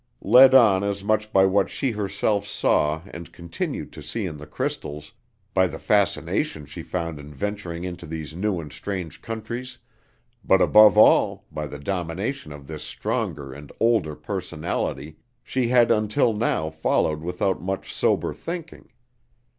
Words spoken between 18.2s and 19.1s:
thinking.